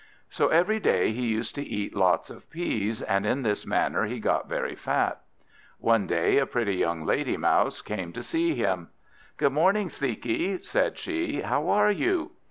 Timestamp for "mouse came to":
7.37-8.23